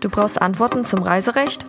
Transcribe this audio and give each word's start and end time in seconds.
Du 0.00 0.08
brauchst 0.08 0.40
Antworten 0.40 0.84
zum 0.84 1.02
Reiserecht? 1.02 1.66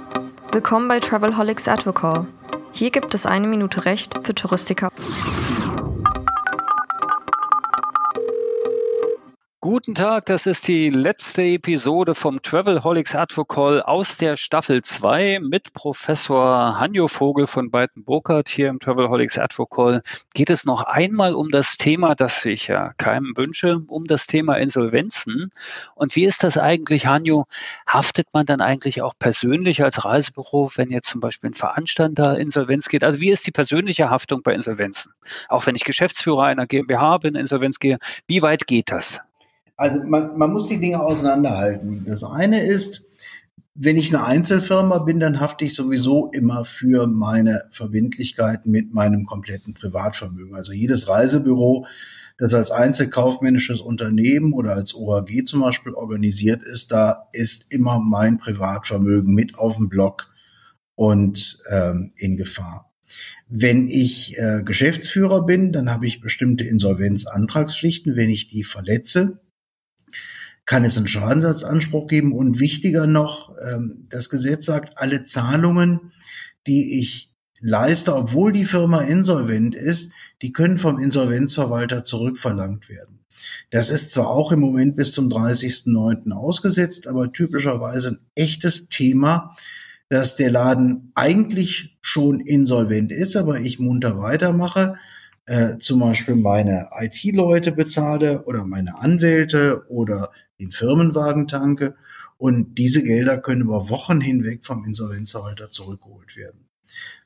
Willkommen 0.52 0.88
bei 0.88 1.00
Travelholics 1.00 1.68
Advocall. 1.68 2.28
Hier 2.72 2.92
gibt 2.92 3.16
es 3.16 3.26
eine 3.26 3.48
Minute 3.48 3.86
Recht 3.86 4.14
für 4.24 4.36
Touristiker. 4.36 4.90
Guten 9.70 9.95
Tag, 9.95 10.27
das 10.27 10.45
ist 10.45 10.70
die 10.70 10.89
letzte 10.89 11.43
Episode 11.43 12.16
vom 12.16 12.41
Travelholics 12.41 13.16
Advocall 13.16 13.81
aus 13.81 14.16
der 14.16 14.38
Staffel 14.38 14.81
2 14.81 15.41
mit 15.41 15.73
Professor 15.73 16.79
Hanjo 16.79 17.09
Vogel 17.09 17.47
von 17.47 17.70
Beiten 17.70 18.05
Burkhardt 18.05 18.48
hier 18.48 18.70
im 18.70 18.80
Travelholics 18.80 19.38
Advocall. 19.38 20.02
Geht 20.34 20.52
es 20.52 20.63
noch 20.63 20.84
einmal 20.84 21.35
um 21.35 21.52
das 21.52 21.75
Thema, 21.75 22.16
das 22.16 22.45
ich 22.45 22.67
ja 22.67 22.94
keinem 22.98 23.35
wünsche, 23.35 23.81
um 23.89 24.05
das 24.05 24.25
Thema 24.25 24.55
Insolvenzen. 24.55 25.52
Und 25.95 26.16
wie 26.16 26.23
ist 26.23 26.45
das 26.45 26.58
eigentlich, 26.58 27.05
Hanjo? 27.05 27.44
Haftet 27.86 28.27
man 28.34 28.45
dann 28.45 28.61
eigentlich 28.61 29.02
auch 29.02 29.16
persönlich 29.20 29.84
als 29.84 30.05
Reisebüro, 30.05 30.72
wenn 30.75 30.91
jetzt 30.91 31.09
zum 31.09 31.20
Beispiel 31.20 31.49
ein 31.49 31.55
Veranstalter 31.55 32.39
Insolvenz 32.39 32.88
geht? 32.88 33.03
Also 33.03 33.20
wie 33.20 33.31
ist 33.31 33.45
die 33.45 33.52
persönliche 33.52 34.09
Haftung 34.09 34.44
bei 34.44 34.53
Insolvenzen? 34.53 35.11
Auch 35.49 35.66
wenn 35.66 35.75
ich 35.75 35.84
Geschäftsführer 35.84 36.44
einer 36.44 36.67
GmbH 36.67 37.17
bin, 37.17 37.36
Insolvenz 37.36 37.80
gehe, 37.80 37.99
wie 38.27 38.41
weit 38.41 38.66
geht 38.66 38.94
das? 38.94 39.27
Also 39.77 40.04
man, 40.04 40.38
man 40.38 40.52
muss 40.52 40.67
die 40.67 40.80
Dinge 40.80 40.99
auseinanderhalten. 40.99 42.04
Das 42.08 42.23
eine 42.23 42.63
ist, 42.63 43.05
wenn 43.76 43.95
ich 43.95 44.13
eine 44.13 44.26
Einzelfirma 44.26 44.98
bin, 45.00 45.20
dann 45.20 45.40
hafte 45.40 45.63
ich 45.63 45.76
sowieso 45.76 46.31
immer 46.31 46.66
für 46.66 47.05
meine 47.05 47.66
Verbindlichkeiten 47.70 48.72
mit 48.72 48.91
meinem 48.91 49.26
kompletten 49.27 49.76
Privatvermögen. 49.76 50.55
Also 50.55 50.73
jedes 50.73 51.08
Reisebüro, 51.08 51.86
das 52.40 52.55
als 52.55 52.72
einzelkaufmännisches 52.72 53.80
Unternehmen 53.81 54.53
oder 54.53 54.73
als 54.73 54.95
OAG 54.95 55.45
zum 55.45 55.61
Beispiel 55.61 55.94
organisiert 55.94 56.64
ist, 56.64 56.92
da 56.92 57.28
ist 57.33 57.72
immer 57.72 58.00
mein 58.00 58.39
Privatvermögen 58.39 59.33
mit 59.33 59.59
auf 59.59 59.78
dem 59.78 59.89
Block 59.89 60.28
und 60.95 61.59
ähm, 61.70 62.11
in 62.16 62.36
Gefahr. 62.36 62.92
Wenn 63.48 63.88
ich 63.88 64.38
äh, 64.39 64.64
Geschäftsführer 64.64 65.45
bin, 65.45 65.72
dann 65.72 65.92
habe 65.92 66.08
ich 66.08 66.20
bestimmte 66.20 66.64
Insolvenzantragspflichten. 66.64 68.16
Wenn 68.16 68.30
ich 68.30 68.48
die 68.48 68.64
verletze, 68.64 69.39
kann 70.68 70.86
es 70.86 70.98
einen 70.98 71.08
Schadensersatzanspruch 71.08 72.08
geben. 72.08 72.34
Und 72.34 72.60
wichtiger 72.60 73.08
noch, 73.08 73.56
ähm, 73.60 74.06
das 74.10 74.30
Gesetz 74.30 74.66
sagt, 74.66 74.98
alle 74.98 75.23
Zahlungen, 75.23 76.12
die 76.68 77.00
ich 77.00 77.34
leiste, 77.60 78.16
obwohl 78.16 78.52
die 78.52 78.66
Firma 78.66 79.02
insolvent 79.02 79.73
ist, 79.73 80.12
die 80.44 80.52
können 80.52 80.78
vom 80.78 81.00
Insolvenzverwalter 81.00 82.04
zurückverlangt 82.04 82.90
werden. 82.90 83.20
Das 83.72 83.90
ist 83.90 84.12
zwar 84.12 84.28
auch 84.28 84.52
im 84.52 84.60
Moment 84.60 84.95
bis 84.95 85.14
zum 85.14 85.30
30.09. 85.30 86.32
ausgesetzt, 86.32 87.08
aber 87.08 87.32
typischerweise 87.32 88.12
ein 88.12 88.20
echtes 88.36 88.90
Thema, 88.90 89.56
dass 90.10 90.36
der 90.36 90.52
Laden 90.52 91.12
eigentlich 91.16 91.98
schon 92.02 92.40
insolvent 92.40 93.12
ist, 93.12 93.36
aber 93.36 93.60
ich 93.60 93.80
munter 93.80 94.20
weitermache 94.20 94.95
äh, 95.48 95.78
zum 95.80 96.02
Beispiel 96.02 96.36
meine 96.36 96.90
IT-Leute 97.00 97.72
bezahle 97.72 98.44
oder 98.44 98.66
meine 98.66 99.00
Anwälte 99.00 99.89
oder 99.89 100.31
den 100.59 100.72
Firmenwagen 100.72 101.48
tanke. 101.48 101.95
Und 102.38 102.76
diese 102.78 103.02
Gelder 103.02 103.38
können 103.39 103.62
über 103.62 103.89
Wochen 103.89 104.22
hinweg 104.22 104.66
vom 104.66 104.86
Insolvenzverwalter 104.86 105.72
zurückgeholt 105.72 106.36
werden. 106.36 106.67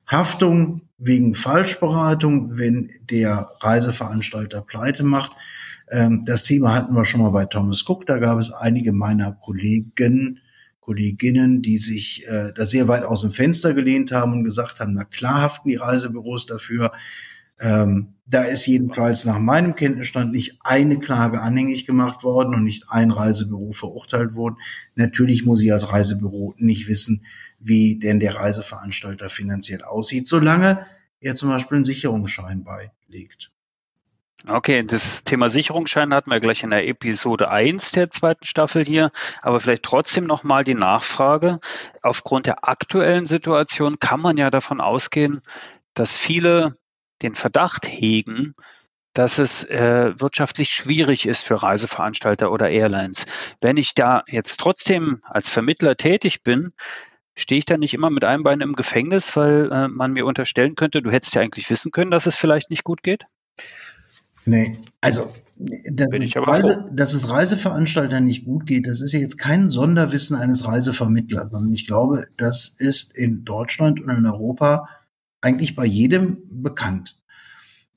Haftung 0.08 0.81
wegen 0.97 1.36
Falschberatung, 1.36 2.58
wenn 2.58 2.91
der 3.09 3.52
Reiseveranstalter 3.59 4.61
pleite 4.61 5.03
macht. 5.03 5.31
Ähm, 5.89 6.23
das 6.25 6.44
Thema 6.44 6.73
hatten 6.75 6.94
wir 6.94 7.06
schon 7.06 7.22
mal 7.22 7.31
bei 7.31 7.45
Thomas 7.45 7.83
Cook. 7.88 8.06
Da 8.06 8.19
gab 8.19 8.39
es 8.39 8.52
einige 8.52 8.94
meiner 8.94 9.33
Kollegen, 9.33 10.39
Kolleginnen, 10.80 11.62
die 11.62 11.78
sich 11.78 12.28
äh, 12.28 12.51
da 12.53 12.66
sehr 12.66 12.88
weit 12.88 13.03
aus 13.03 13.22
dem 13.22 13.31
Fenster 13.31 13.74
gelehnt 13.74 14.12
haben 14.12 14.34
und 14.34 14.44
gesagt 14.44 14.79
haben, 14.79 14.94
na 14.94 15.06
klar 15.06 15.41
haften 15.41 15.69
die 15.69 15.75
Reisebüros 15.75 16.45
dafür. 16.45 16.91
Ähm, 17.61 18.16
da 18.25 18.44
ist 18.44 18.66
jedenfalls 18.66 19.25
nach 19.25 19.39
meinem 19.39 19.75
Kenntnisstand 19.75 20.31
nicht 20.31 20.57
eine 20.61 20.99
Klage 20.99 21.41
anhängig 21.41 21.85
gemacht 21.85 22.23
worden 22.23 22.55
und 22.55 22.63
nicht 22.63 22.85
ein 22.89 23.11
Reisebüro 23.11 23.72
verurteilt 23.72 24.35
worden. 24.35 24.55
Natürlich 24.95 25.45
muss 25.45 25.61
ich 25.61 25.71
als 25.71 25.91
Reisebüro 25.91 26.55
nicht 26.57 26.88
wissen, 26.88 27.25
wie 27.59 28.00
denn 28.00 28.19
der 28.19 28.35
Reiseveranstalter 28.35 29.29
finanziell 29.29 29.83
aussieht, 29.83 30.27
solange 30.27 30.85
er 31.19 31.35
zum 31.35 31.50
Beispiel 31.50 31.77
einen 31.77 31.85
Sicherungsschein 31.85 32.63
beilegt. 32.63 33.51
Okay, 34.47 34.83
das 34.83 35.23
Thema 35.23 35.50
Sicherungsschein 35.50 36.13
hatten 36.16 36.31
wir 36.31 36.39
gleich 36.39 36.63
in 36.63 36.71
der 36.71 36.88
Episode 36.88 37.51
1 37.51 37.91
der 37.91 38.09
zweiten 38.09 38.45
Staffel 38.45 38.83
hier, 38.83 39.11
aber 39.44 39.59
vielleicht 39.59 39.83
trotzdem 39.83 40.25
nochmal 40.25 40.63
die 40.63 40.73
Nachfrage. 40.73 41.59
Aufgrund 42.01 42.47
der 42.47 42.67
aktuellen 42.67 43.27
Situation 43.27 44.00
kann 44.00 44.19
man 44.19 44.38
ja 44.38 44.50
davon 44.50 44.81
ausgehen, 44.81 45.41
dass 45.94 46.17
viele 46.17 46.75
den 47.23 47.35
Verdacht 47.35 47.87
hegen, 47.87 48.53
dass 49.13 49.39
es 49.39 49.63
äh, 49.65 50.13
wirtschaftlich 50.19 50.69
schwierig 50.69 51.27
ist 51.27 51.45
für 51.45 51.61
Reiseveranstalter 51.61 52.51
oder 52.51 52.69
Airlines. 52.69 53.25
Wenn 53.59 53.77
ich 53.77 53.93
da 53.93 54.23
jetzt 54.27 54.59
trotzdem 54.59 55.21
als 55.23 55.49
Vermittler 55.49 55.97
tätig 55.97 56.43
bin, 56.43 56.71
stehe 57.35 57.59
ich 57.59 57.65
da 57.65 57.77
nicht 57.77 57.93
immer 57.93 58.09
mit 58.09 58.23
einem 58.23 58.43
Bein 58.43 58.61
im 58.61 58.73
Gefängnis, 58.73 59.35
weil 59.35 59.71
äh, 59.71 59.87
man 59.87 60.13
mir 60.13 60.25
unterstellen 60.25 60.75
könnte, 60.75 61.01
du 61.01 61.11
hättest 61.11 61.35
ja 61.35 61.41
eigentlich 61.41 61.69
wissen 61.69 61.91
können, 61.91 62.11
dass 62.11 62.25
es 62.25 62.37
vielleicht 62.37 62.69
nicht 62.69 62.83
gut 62.83 63.03
geht? 63.03 63.25
Nee, 64.45 64.79
also 65.01 65.33
das, 65.63 66.09
Bin 66.09 66.23
ich 66.23 66.38
aber 66.38 66.47
Reise, 66.47 66.89
dass 66.91 67.13
es 67.13 67.29
Reiseveranstaltern 67.29 68.23
nicht 68.23 68.45
gut 68.45 68.65
geht, 68.65 68.88
das 68.88 68.99
ist 68.99 69.11
ja 69.11 69.19
jetzt 69.19 69.38
kein 69.38 69.69
Sonderwissen 69.69 70.35
eines 70.35 70.65
Reisevermittlers, 70.65 71.51
sondern 71.51 71.71
ich 71.73 71.85
glaube, 71.85 72.25
das 72.38 72.73
ist 72.79 73.15
in 73.15 73.45
Deutschland 73.45 74.01
und 74.01 74.09
in 74.09 74.25
Europa 74.25 74.88
eigentlich 75.41 75.75
bei 75.75 75.85
jedem 75.85 76.38
bekannt. 76.50 77.18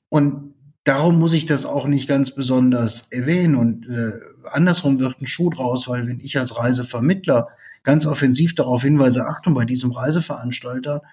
Und 0.09 0.53
darum 0.83 1.19
muss 1.19 1.33
ich 1.33 1.45
das 1.45 1.65
auch 1.65 1.87
nicht 1.87 2.07
ganz 2.07 2.31
besonders 2.31 3.07
erwähnen. 3.11 3.55
Und 3.55 3.87
äh, 3.87 4.13
andersrum 4.51 4.99
wird 4.99 5.21
ein 5.21 5.27
Schuh 5.27 5.49
draus, 5.49 5.87
weil 5.87 6.07
wenn 6.07 6.19
ich 6.19 6.37
als 6.37 6.57
Reisevermittler 6.57 7.49
ganz 7.83 8.05
offensiv 8.05 8.55
darauf 8.55 8.81
hinweise, 8.81 9.27
Achtung, 9.27 9.53
bei 9.53 9.65
diesem 9.65 9.91
Reiseveranstalter 9.91 11.03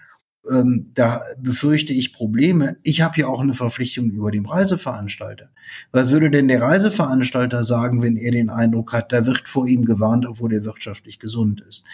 ähm, 0.50 0.90
da 0.94 1.22
befürchte 1.38 1.92
ich 1.92 2.12
Probleme. 2.12 2.76
Ich 2.82 3.00
habe 3.00 3.20
ja 3.20 3.26
auch 3.28 3.40
eine 3.40 3.54
Verpflichtung 3.54 4.10
über 4.10 4.30
dem 4.30 4.46
Reiseveranstalter. 4.46 5.50
Was 5.92 6.10
würde 6.10 6.30
denn 6.30 6.48
der 6.48 6.60
Reiseveranstalter 6.60 7.62
sagen, 7.62 8.02
wenn 8.02 8.16
er 8.16 8.32
den 8.32 8.50
Eindruck 8.50 8.92
hat, 8.92 9.12
da 9.12 9.24
wird 9.24 9.48
vor 9.48 9.68
ihm 9.68 9.84
gewarnt, 9.84 10.26
obwohl 10.26 10.52
er 10.52 10.64
wirtschaftlich 10.64 11.18
gesund 11.18 11.60
ist? 11.60 11.84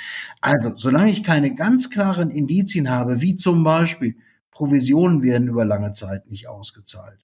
Also, 0.41 0.73
solange 0.77 1.11
ich 1.11 1.23
keine 1.23 1.55
ganz 1.55 1.91
klaren 1.91 2.31
Indizien 2.31 2.89
habe, 2.91 3.21
wie 3.21 3.37
zum 3.37 3.65
Beispiel 3.65 4.17
Provisionen 4.51 5.23
werden 5.23 5.49
über 5.49 5.65
lange 5.65 5.93
Zeit 5.93 6.29
nicht 6.31 6.49
ausgezahlt, 6.49 7.19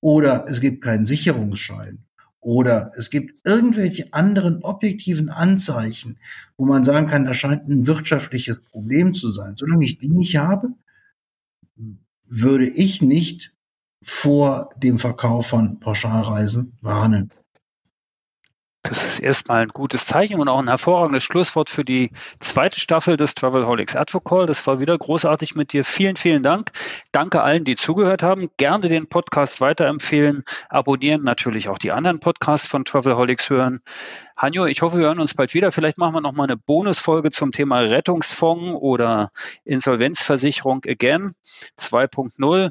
oder 0.00 0.46
es 0.48 0.60
gibt 0.60 0.84
keinen 0.84 1.06
Sicherungsschein, 1.06 2.05
oder 2.46 2.92
es 2.94 3.10
gibt 3.10 3.44
irgendwelche 3.44 4.12
anderen 4.12 4.62
objektiven 4.62 5.30
Anzeichen, 5.30 6.16
wo 6.56 6.64
man 6.64 6.84
sagen 6.84 7.08
kann, 7.08 7.24
da 7.24 7.34
scheint 7.34 7.68
ein 7.68 7.88
wirtschaftliches 7.88 8.60
Problem 8.60 9.14
zu 9.14 9.30
sein. 9.30 9.54
Solange 9.56 9.84
ich 9.84 9.98
die 9.98 10.08
nicht 10.08 10.36
habe, 10.36 10.68
würde 12.24 12.68
ich 12.68 13.02
nicht 13.02 13.52
vor 14.00 14.70
dem 14.76 15.00
Verkauf 15.00 15.48
von 15.48 15.80
Pauschalreisen 15.80 16.74
warnen. 16.80 17.32
Das 18.88 19.04
ist 19.04 19.18
erstmal 19.18 19.62
ein 19.62 19.68
gutes 19.68 20.06
Zeichen 20.06 20.40
und 20.40 20.48
auch 20.48 20.58
ein 20.58 20.68
hervorragendes 20.68 21.24
Schlusswort 21.24 21.68
für 21.68 21.84
die 21.84 22.10
zweite 22.40 22.78
Staffel 22.80 23.16
des 23.16 23.34
Travelholics 23.34 23.96
Advocall. 23.96 24.46
Das 24.46 24.66
war 24.66 24.80
wieder 24.80 24.96
großartig 24.96 25.54
mit 25.54 25.72
dir. 25.72 25.84
Vielen, 25.84 26.16
vielen 26.16 26.42
Dank. 26.42 26.70
Danke 27.12 27.42
allen, 27.42 27.64
die 27.64 27.76
zugehört 27.76 28.22
haben. 28.22 28.48
Gerne 28.56 28.88
den 28.88 29.08
Podcast 29.08 29.60
weiterempfehlen, 29.60 30.44
abonnieren, 30.68 31.24
natürlich 31.24 31.68
auch 31.68 31.78
die 31.78 31.92
anderen 31.92 32.20
Podcasts 32.20 32.68
von 32.68 32.84
Travelholics 32.84 33.50
hören. 33.50 33.80
Hanjo, 34.36 34.66
ich 34.66 34.82
hoffe, 34.82 34.98
wir 34.98 35.06
hören 35.06 35.20
uns 35.20 35.34
bald 35.34 35.54
wieder. 35.54 35.72
Vielleicht 35.72 35.98
machen 35.98 36.14
wir 36.14 36.20
noch 36.20 36.32
mal 36.32 36.44
eine 36.44 36.56
Bonusfolge 36.56 37.30
zum 37.30 37.52
Thema 37.52 37.80
Rettungsfonds 37.80 38.78
oder 38.80 39.30
Insolvenzversicherung 39.64 40.82
again 40.86 41.32
2.0. 41.78 42.70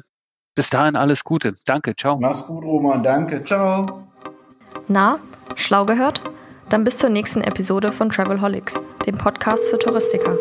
Bis 0.54 0.70
dahin 0.70 0.96
alles 0.96 1.24
Gute. 1.24 1.56
Danke. 1.66 1.94
Ciao. 1.96 2.18
Mach's 2.18 2.46
gut, 2.46 2.64
Roman. 2.64 3.02
Danke. 3.02 3.44
Ciao. 3.44 4.06
Na, 4.88 5.18
schlau 5.54 5.84
gehört? 5.86 6.20
Dann 6.68 6.84
bis 6.84 6.98
zur 6.98 7.10
nächsten 7.10 7.40
Episode 7.40 7.92
von 7.92 8.10
Travelholics, 8.10 8.74
dem 9.06 9.16
Podcast 9.16 9.68
für 9.68 9.78
Touristiker. 9.78 10.36